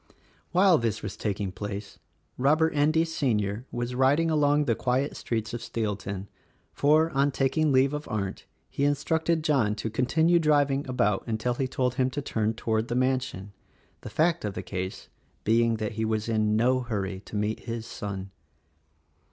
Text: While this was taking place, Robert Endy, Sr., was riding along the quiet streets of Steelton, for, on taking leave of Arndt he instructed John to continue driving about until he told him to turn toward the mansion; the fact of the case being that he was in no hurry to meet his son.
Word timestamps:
While 0.51 0.79
this 0.79 1.03
was 1.03 1.15
taking 1.15 1.51
place, 1.51 1.99
Robert 2.35 2.73
Endy, 2.73 3.05
Sr., 3.05 3.67
was 3.71 3.93
riding 3.93 4.31
along 4.31 4.65
the 4.65 4.73
quiet 4.73 5.15
streets 5.15 5.53
of 5.53 5.61
Steelton, 5.61 6.27
for, 6.73 7.11
on 7.11 7.29
taking 7.29 7.71
leave 7.71 7.93
of 7.93 8.07
Arndt 8.07 8.47
he 8.67 8.83
instructed 8.83 9.43
John 9.43 9.75
to 9.75 9.91
continue 9.91 10.39
driving 10.39 10.87
about 10.89 11.23
until 11.27 11.53
he 11.53 11.67
told 11.67 11.93
him 12.01 12.09
to 12.09 12.21
turn 12.23 12.55
toward 12.55 12.87
the 12.87 12.95
mansion; 12.95 13.53
the 14.01 14.09
fact 14.09 14.43
of 14.43 14.55
the 14.55 14.63
case 14.63 15.07
being 15.43 15.75
that 15.75 15.91
he 15.91 16.03
was 16.03 16.27
in 16.27 16.55
no 16.55 16.79
hurry 16.79 17.19
to 17.25 17.35
meet 17.35 17.59
his 17.69 17.85
son. 17.85 18.31